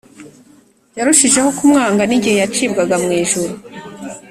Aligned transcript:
Yarushijeho 0.97 1.49
kumwanga 1.57 2.03
n’igihe 2.05 2.37
yacibwaga 2.41 2.95
mu 3.03 3.09
ijuru 3.21 3.53